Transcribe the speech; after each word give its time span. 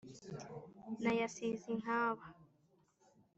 Nayasize 1.03 1.65
inkaba 1.75 2.25